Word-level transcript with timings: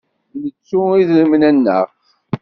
Nettu 0.41 0.81
idrimen-nneɣ? 1.01 1.85